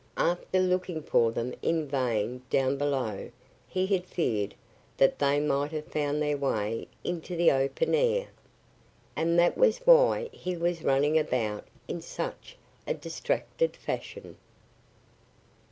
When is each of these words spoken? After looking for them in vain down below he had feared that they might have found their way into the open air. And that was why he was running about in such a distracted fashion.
After 0.17 0.59
looking 0.59 1.03
for 1.03 1.31
them 1.31 1.53
in 1.61 1.87
vain 1.87 2.41
down 2.49 2.75
below 2.75 3.29
he 3.67 3.85
had 3.85 4.07
feared 4.07 4.55
that 4.97 5.19
they 5.19 5.39
might 5.39 5.69
have 5.73 5.85
found 5.85 6.19
their 6.23 6.37
way 6.37 6.87
into 7.03 7.35
the 7.35 7.51
open 7.51 7.93
air. 7.93 8.29
And 9.15 9.37
that 9.37 9.55
was 9.59 9.77
why 9.85 10.29
he 10.33 10.57
was 10.57 10.81
running 10.83 11.19
about 11.19 11.67
in 11.87 12.01
such 12.01 12.57
a 12.87 12.95
distracted 12.95 13.75
fashion. 13.77 14.37